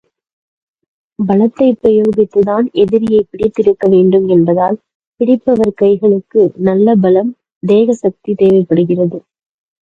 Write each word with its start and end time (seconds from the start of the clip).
பலத்தைப் 1.19 1.77
பிரயோகித்துத்தான் 1.81 2.65
எதிரியைப் 2.75 3.27
பிடித்திழுக்க 3.31 3.89
வேண்டும் 3.89 4.27
என்பதால், 4.27 4.77
பிடிப்பவர் 5.19 5.73
கைகளுக்கு 5.81 6.43
நல்ல 6.61 6.95
பலம், 6.95 7.31
தேக 7.63 7.93
சக்தி 7.93 8.33
தேவைப்படுகிறது. 8.33 9.19